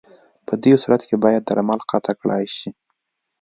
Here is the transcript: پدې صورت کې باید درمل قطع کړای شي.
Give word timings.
پدې 0.47 0.73
صورت 0.81 1.01
کې 1.07 1.15
باید 1.23 1.41
درمل 1.49 1.79
قطع 1.89 2.13
کړای 2.19 2.43
شي. 2.57 2.69